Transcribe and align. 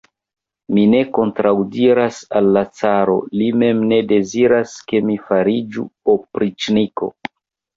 Mi 0.75 0.85
ne 0.93 1.01
kontraŭdiras 1.17 2.17
al 2.39 2.49
la 2.57 2.63
caro, 2.79 3.19
li 3.41 3.51
mem 3.65 3.83
ne 3.93 4.01
deziras, 4.13 4.75
ke 4.91 5.03
mi 5.11 5.21
fariĝu 5.29 5.87
opriĉniko. 6.17 7.13